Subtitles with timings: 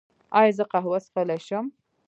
[0.39, 1.65] ایا زه قهوه څښلی شم؟